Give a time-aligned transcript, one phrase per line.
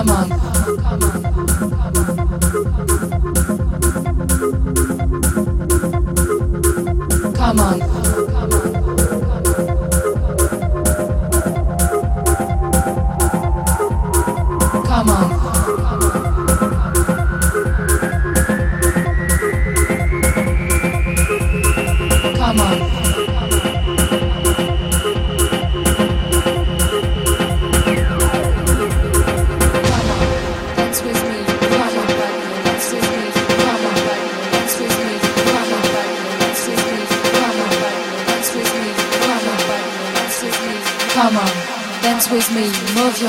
[0.00, 0.39] Aman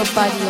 [0.04, 0.41] nobody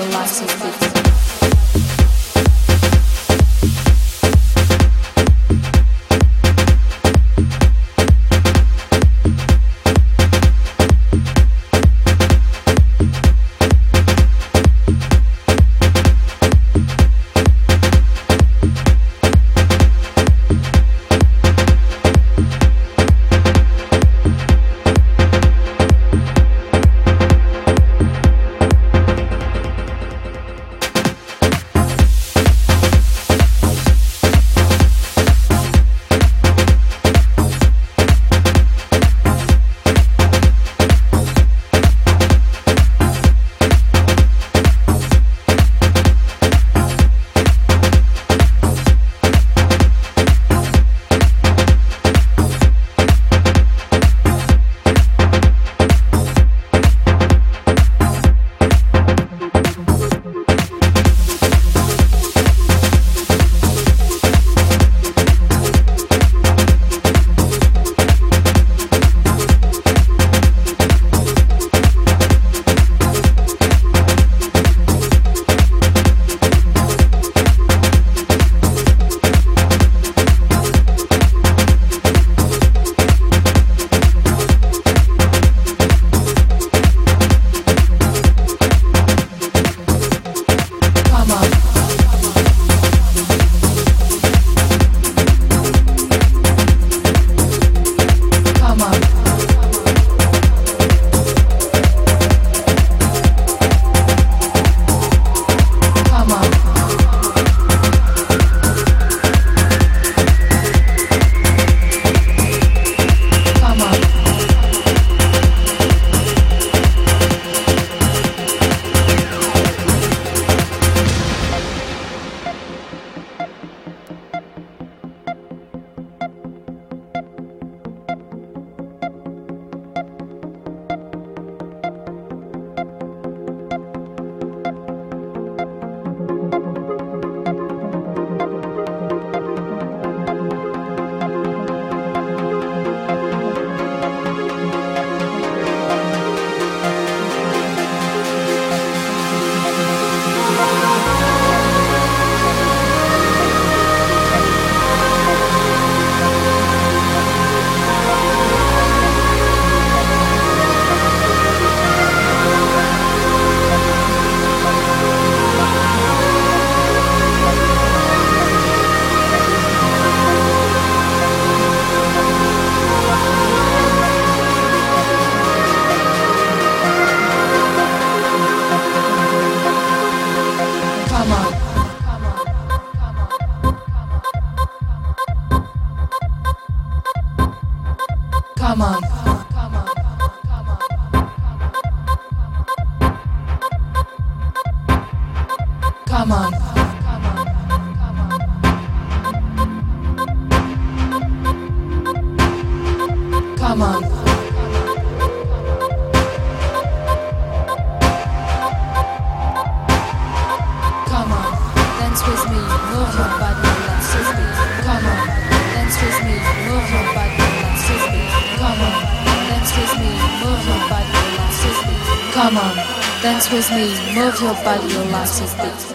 [223.51, 225.90] with me, move your body, dance with me.